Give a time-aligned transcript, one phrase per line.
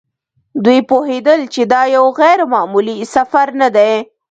[0.63, 3.93] دوی پوهېدل چې دا یو غیر معمولي سفر نه دی.